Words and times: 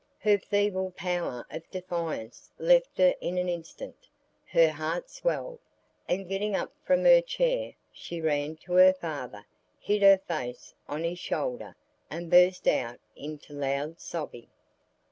Her 0.17 0.39
feeble 0.39 0.89
power 0.97 1.45
of 1.51 1.69
defiance 1.69 2.49
left 2.57 2.97
her 2.97 3.13
in 3.21 3.37
an 3.37 3.47
instant, 3.47 4.07
her 4.47 4.71
heart 4.71 5.11
swelled, 5.11 5.59
and 6.07 6.27
getting 6.27 6.55
up 6.55 6.73
from 6.83 7.05
her 7.05 7.21
chair, 7.21 7.73
she 7.91 8.19
ran 8.19 8.55
to 8.65 8.73
her 8.73 8.93
father, 8.93 9.45
hid 9.79 10.01
her 10.01 10.17
face 10.17 10.73
on 10.89 11.03
his 11.03 11.19
shoulder, 11.19 11.75
and 12.09 12.31
burst 12.31 12.67
out 12.67 12.97
into 13.15 13.53
loud 13.53 13.99
sobbing. 14.01 14.47